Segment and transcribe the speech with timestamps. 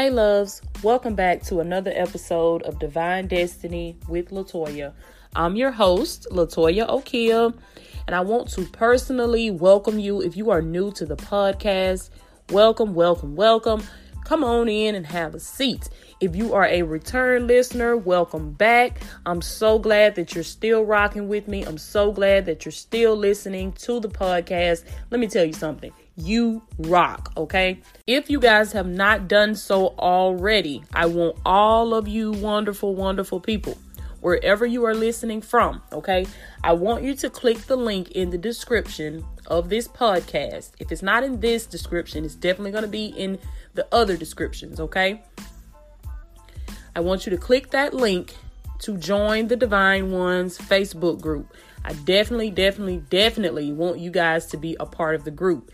[0.00, 4.94] Hey, loves, welcome back to another episode of Divine Destiny with Latoya.
[5.36, 7.54] I'm your host, Latoya Okia,
[8.06, 12.08] and I want to personally welcome you if you are new to the podcast.
[12.48, 13.82] Welcome, welcome, welcome.
[14.24, 15.90] Come on in and have a seat.
[16.18, 19.02] If you are a return listener, welcome back.
[19.26, 21.62] I'm so glad that you're still rocking with me.
[21.64, 24.84] I'm so glad that you're still listening to the podcast.
[25.10, 27.80] Let me tell you something you rock, okay?
[28.06, 33.40] If you guys have not done so already, I want all of you wonderful, wonderful
[33.40, 33.76] people,
[34.20, 36.26] wherever you are listening from, okay?
[36.62, 40.72] I want you to click the link in the description of this podcast.
[40.78, 43.38] If it's not in this description, it's definitely going to be in
[43.74, 45.22] the other descriptions, okay?
[46.94, 48.34] I want you to click that link
[48.80, 51.54] to join the Divine Ones Facebook group.
[51.84, 55.70] I definitely, definitely, definitely want you guys to be a part of the group.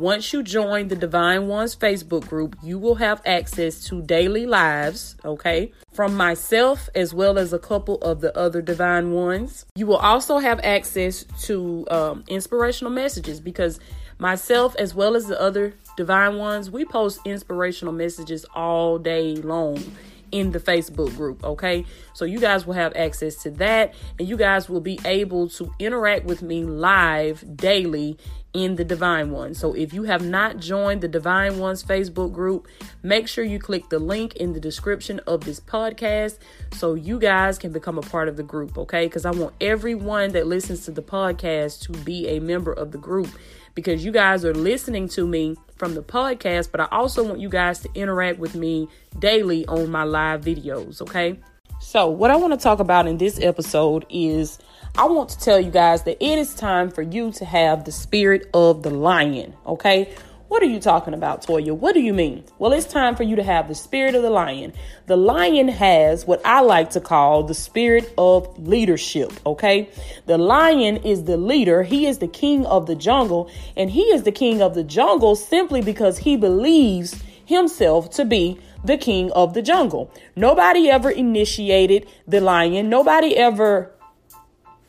[0.00, 5.14] Once you join the Divine Ones Facebook group, you will have access to daily lives,
[5.26, 9.66] okay, from myself as well as a couple of the other Divine Ones.
[9.74, 13.78] You will also have access to um, inspirational messages because
[14.18, 19.84] myself as well as the other Divine Ones, we post inspirational messages all day long
[20.32, 21.84] in the Facebook group, okay?
[22.12, 25.72] So you guys will have access to that and you guys will be able to
[25.78, 28.18] interact with me live daily
[28.52, 29.54] in the Divine One.
[29.54, 32.66] So if you have not joined the Divine One's Facebook group,
[33.02, 36.38] make sure you click the link in the description of this podcast
[36.72, 39.06] so you guys can become a part of the group, okay?
[39.06, 42.98] Because I want everyone that listens to the podcast to be a member of the
[42.98, 43.28] group
[43.74, 47.48] because you guys are listening to me from the podcast, but I also want you
[47.48, 51.38] guys to interact with me daily on my live videos, okay?
[51.80, 54.58] So, what I want to talk about in this episode is
[54.98, 57.92] I want to tell you guys that it is time for you to have the
[57.92, 60.14] spirit of the lion, okay?
[60.50, 61.76] What are you talking about, Toya?
[61.76, 62.42] What do you mean?
[62.58, 64.72] Well, it's time for you to have the spirit of the lion.
[65.06, 69.88] The lion has what I like to call the spirit of leadership, okay?
[70.26, 74.24] The lion is the leader, he is the king of the jungle, and he is
[74.24, 79.54] the king of the jungle simply because he believes himself to be the king of
[79.54, 80.12] the jungle.
[80.34, 83.92] Nobody ever initiated the lion, nobody ever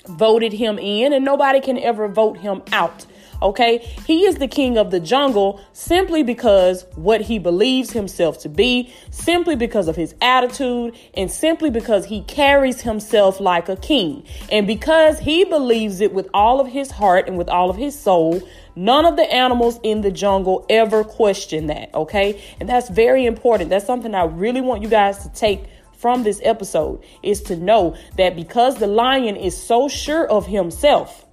[0.07, 3.05] voted him in, and nobody can ever vote him out.
[3.41, 8.49] Okay, he is the king of the jungle simply because what he believes himself to
[8.49, 14.23] be, simply because of his attitude, and simply because he carries himself like a king.
[14.51, 17.97] And because he believes it with all of his heart and with all of his
[17.97, 18.41] soul,
[18.75, 21.93] none of the animals in the jungle ever question that.
[21.95, 23.69] Okay, and that's very important.
[23.69, 25.65] That's something I really want you guys to take
[26.01, 31.25] from this episode is to know that because the lion is so sure of himself,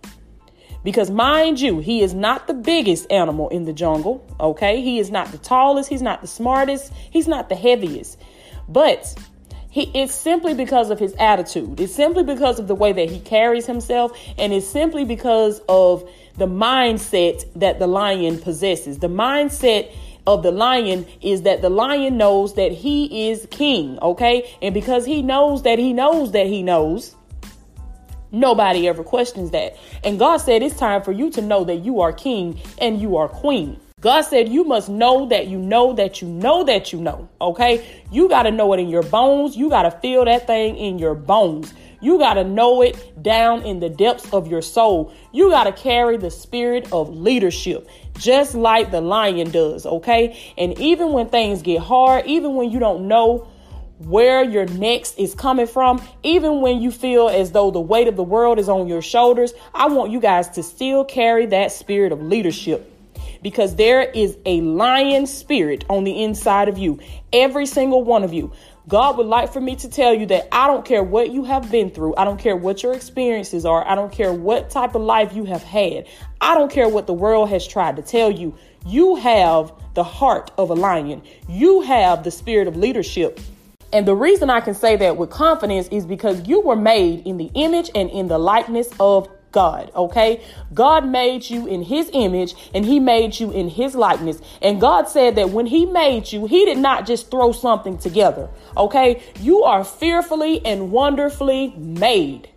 [0.88, 4.80] because mind you, he is not the biggest animal in the jungle, okay?
[4.80, 8.18] He is not the tallest, he's not the smartest, he's not the heaviest.
[8.70, 9.14] But
[9.68, 11.78] he it's simply because of his attitude.
[11.78, 16.08] It's simply because of the way that he carries himself and it's simply because of
[16.38, 19.00] the mindset that the lion possesses.
[19.00, 19.92] The mindset
[20.26, 24.50] of the lion is that the lion knows that he is king, okay?
[24.62, 27.14] And because he knows that he knows that he knows,
[28.30, 29.76] nobody ever questions that.
[30.04, 33.16] And God said it's time for you to know that you are king and you
[33.16, 33.80] are queen.
[34.00, 38.02] God said you must know that you know that you know that you know, okay?
[38.12, 39.56] You got to know it in your bones.
[39.56, 41.74] You got to feel that thing in your bones.
[42.00, 45.12] You got to know it down in the depths of your soul.
[45.32, 50.38] You got to carry the spirit of leadership, just like the lion does, okay?
[50.56, 53.48] And even when things get hard, even when you don't know
[53.98, 58.16] where your next is coming from, even when you feel as though the weight of
[58.16, 62.12] the world is on your shoulders, I want you guys to still carry that spirit
[62.12, 62.92] of leadership
[63.42, 66.98] because there is a lion spirit on the inside of you,
[67.32, 68.52] every single one of you.
[68.88, 71.70] God would like for me to tell you that I don't care what you have
[71.70, 72.14] been through.
[72.16, 73.86] I don't care what your experiences are.
[73.86, 76.06] I don't care what type of life you have had.
[76.40, 78.56] I don't care what the world has tried to tell you.
[78.86, 81.20] You have the heart of a lion.
[81.48, 83.40] You have the spirit of leadership.
[83.92, 87.38] And the reason I can say that with confidence is because you were made in
[87.38, 90.42] the image and in the likeness of God, okay?
[90.74, 94.40] God made you in his image and he made you in his likeness.
[94.60, 98.50] And God said that when he made you, he did not just throw something together,
[98.76, 99.22] okay?
[99.40, 102.50] You are fearfully and wonderfully made.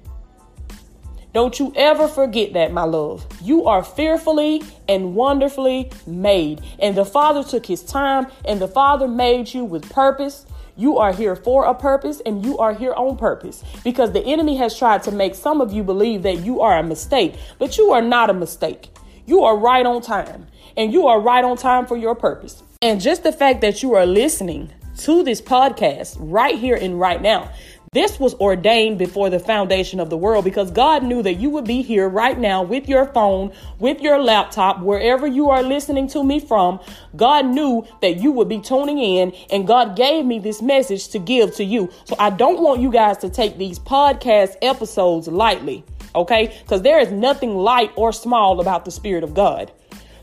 [1.34, 3.26] Don't you ever forget that, my love.
[3.42, 6.62] You are fearfully and wonderfully made.
[6.80, 10.46] And the Father took his time and the Father made you with purpose
[10.78, 14.56] you are here for a purpose and you are here on purpose because the enemy
[14.58, 17.92] has tried to make some of you believe that you are a mistake, but you
[17.92, 18.90] are not a mistake.
[19.26, 20.48] You are right on time
[20.78, 22.64] and you are right on time for your purpose.
[22.82, 27.22] And just the fact that you are listening to this podcast right here and right
[27.22, 27.52] now.
[27.94, 31.66] This was ordained before the foundation of the world because God knew that you would
[31.66, 36.24] be here right now with your phone, with your laptop, wherever you are listening to
[36.24, 36.80] me from.
[37.18, 41.20] God knew that you would be tuning in and God gave me this message to
[41.20, 41.92] give to you.
[42.06, 45.84] So I don't want you guys to take these podcast episodes lightly,
[46.16, 46.58] okay?
[46.62, 49.70] Because there is nothing light or small about the Spirit of God.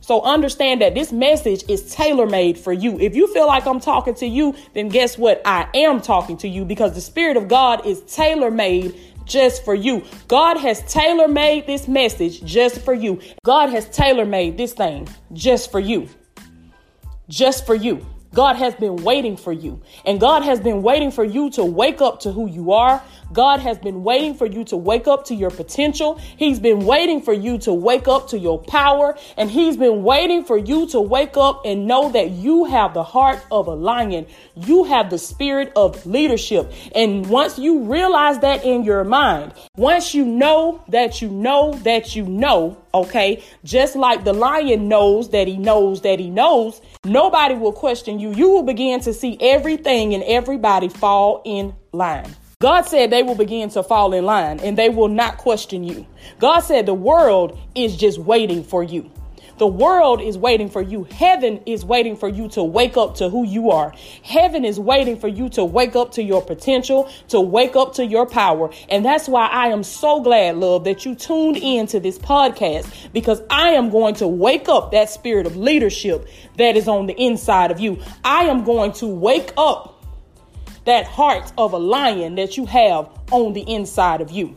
[0.09, 2.99] So understand that this message is tailor made for you.
[2.99, 5.43] If you feel like I'm talking to you, then guess what?
[5.45, 9.75] I am talking to you because the Spirit of God is tailor made just for
[9.75, 10.03] you.
[10.27, 13.21] God has tailor made this message just for you.
[13.45, 16.09] God has tailor made this thing just for you.
[17.29, 18.07] Just for you.
[18.39, 19.83] God has been waiting for you.
[20.07, 23.03] And God has been waiting for you to wake up to who you are.
[23.33, 26.21] God has been waiting for you to wake up to your potential.
[26.37, 29.19] He's been waiting for you to wake up to your power.
[29.37, 33.03] And He's been waiting for you to wake up and know that you have the
[33.03, 34.29] heart of a lion.
[34.55, 36.73] You have the spirit of leadership.
[36.95, 42.15] And once you realize that in your mind, once you know that you know that
[42.15, 47.55] you know, okay, just like the lion knows that he knows that he knows, nobody
[47.55, 48.33] will question you.
[48.33, 52.35] You will begin to see everything and everybody fall in line.
[52.61, 56.05] God said they will begin to fall in line and they will not question you.
[56.41, 59.09] God said the world is just waiting for you.
[59.59, 61.03] The world is waiting for you.
[61.05, 63.93] Heaven is waiting for you to wake up to who you are.
[64.23, 68.07] Heaven is waiting for you to wake up to your potential, to wake up to
[68.07, 68.71] your power.
[68.89, 73.13] And that's why I am so glad, love, that you tuned in to this podcast
[73.13, 77.21] because I am going to wake up that spirit of leadership that is on the
[77.21, 77.99] inside of you.
[78.23, 80.05] I am going to wake up
[80.85, 84.55] that heart of a lion that you have on the inside of you.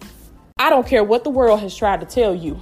[0.60, 2.62] I don't care what the world has tried to tell you.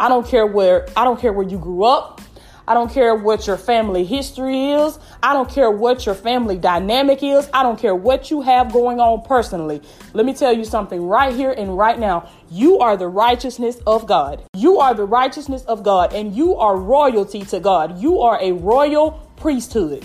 [0.00, 2.22] I don't care where I don't care where you grew up.
[2.66, 4.98] I don't care what your family history is.
[5.22, 7.50] I don't care what your family dynamic is.
[7.52, 9.82] I don't care what you have going on personally.
[10.14, 12.30] Let me tell you something right here and right now.
[12.50, 14.42] You are the righteousness of God.
[14.56, 18.00] You are the righteousness of God and you are royalty to God.
[18.00, 20.02] You are a royal priesthood.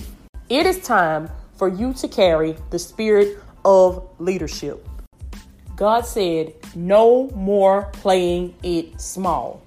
[0.49, 4.85] It is time for you to carry the spirit of leadership.
[5.77, 9.64] God said, no more playing it small.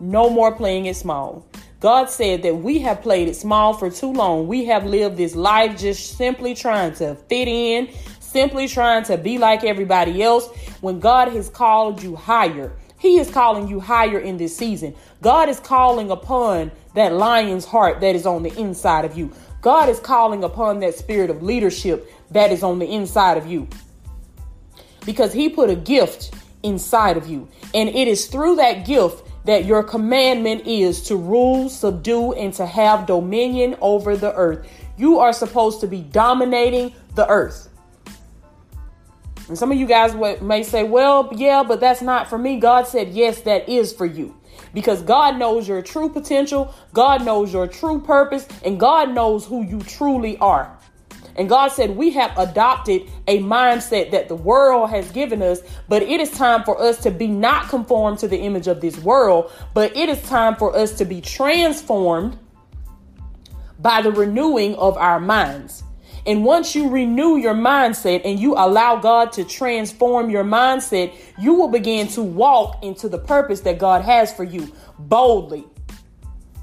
[0.00, 1.46] No more playing it small.
[1.80, 4.46] God said that we have played it small for too long.
[4.46, 9.38] We have lived this life just simply trying to fit in, simply trying to be
[9.38, 10.48] like everybody else
[10.80, 12.72] when God has called you higher.
[12.98, 14.94] He is calling you higher in this season.
[15.20, 19.30] God is calling upon that lion's heart that is on the inside of you.
[19.60, 23.68] God is calling upon that spirit of leadership that is on the inside of you
[25.04, 27.48] because He put a gift inside of you.
[27.74, 32.66] And it is through that gift that your commandment is to rule, subdue, and to
[32.66, 34.66] have dominion over the earth.
[34.96, 37.68] You are supposed to be dominating the earth.
[39.48, 42.58] And some of you guys may say, well, yeah, but that's not for me.
[42.58, 44.34] God said, yes, that is for you
[44.72, 49.62] because God knows your true potential, God knows your true purpose, and God knows who
[49.62, 50.73] you truly are.
[51.36, 56.02] And God said, We have adopted a mindset that the world has given us, but
[56.02, 59.50] it is time for us to be not conformed to the image of this world,
[59.72, 62.38] but it is time for us to be transformed
[63.78, 65.82] by the renewing of our minds.
[66.26, 71.54] And once you renew your mindset and you allow God to transform your mindset, you
[71.54, 75.66] will begin to walk into the purpose that God has for you boldly,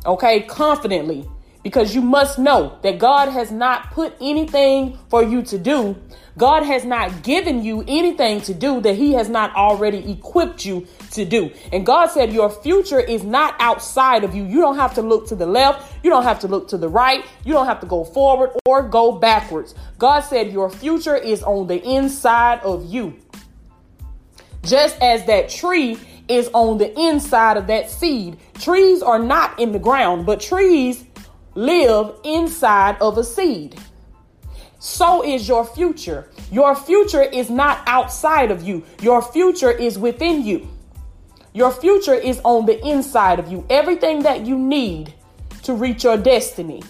[0.05, 1.29] okay, confidently,
[1.63, 5.95] because you must know that God has not put anything for you to do.
[6.37, 10.87] God has not given you anything to do that He has not already equipped you
[11.11, 11.51] to do.
[11.71, 14.45] And God said, Your future is not outside of you.
[14.45, 15.93] You don't have to look to the left.
[16.03, 17.25] You don't have to look to the right.
[17.43, 19.75] You don't have to go forward or go backwards.
[19.97, 23.19] God said, Your future is on the inside of you.
[24.63, 28.37] Just as that tree is on the inside of that seed.
[28.59, 31.03] Trees are not in the ground, but trees
[31.55, 33.79] live inside of a seed.
[34.79, 36.29] So is your future.
[36.51, 40.67] Your future is not outside of you, your future is within you.
[41.53, 43.65] Your future is on the inside of you.
[43.69, 45.13] Everything that you need
[45.63, 46.81] to reach your destiny,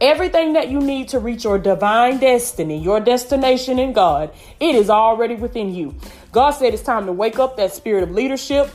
[0.00, 4.90] everything that you need to reach your divine destiny, your destination in God, it is
[4.90, 5.94] already within you.
[6.32, 8.70] God said it's time to wake up that spirit of leadership.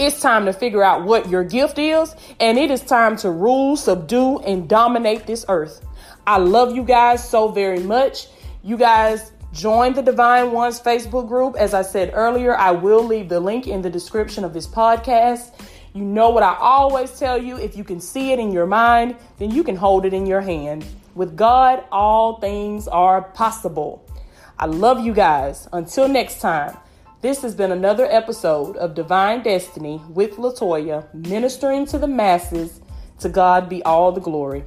[0.00, 3.76] It's time to figure out what your gift is, and it is time to rule,
[3.76, 5.84] subdue, and dominate this earth.
[6.26, 8.28] I love you guys so very much.
[8.62, 11.56] You guys Join the Divine Ones Facebook group.
[11.56, 15.50] As I said earlier, I will leave the link in the description of this podcast.
[15.92, 19.16] You know what I always tell you if you can see it in your mind,
[19.38, 20.86] then you can hold it in your hand.
[21.16, 24.08] With God, all things are possible.
[24.56, 25.68] I love you guys.
[25.72, 26.76] Until next time,
[27.22, 32.80] this has been another episode of Divine Destiny with Latoya, ministering to the masses.
[33.18, 34.64] To God be all the glory.